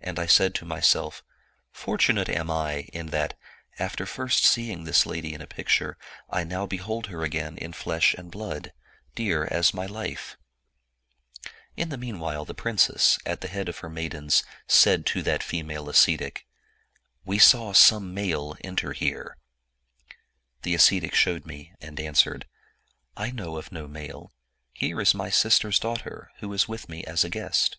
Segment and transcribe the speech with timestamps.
[0.00, 3.38] And I said to myself, * For tunate am I in that,
[3.78, 5.98] after first seeing this lady in a picture,
[6.30, 8.72] I now behold her again in flesh and blood,
[9.14, 10.38] dear as my life/
[11.74, 14.14] 157 Orienial Mystery Stories In the meanwhile the princess, at the head of her maid
[14.14, 16.46] ens, said to that female ascetic,'
[17.26, 19.36] We saw some male enter here/
[20.62, 22.46] The ascetic showed me, and answered,'
[23.18, 24.32] I know of no male;
[24.72, 27.76] here is my sister's daughter, who is with me as a guest.